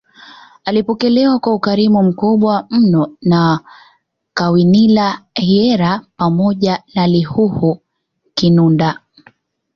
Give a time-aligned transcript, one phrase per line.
[0.65, 3.59] Alipokelewa kwa ukarimu mkubwa mno na
[4.33, 7.79] Kawinila Hyera pamoja na Lihuhu
[8.33, 8.99] Kinunda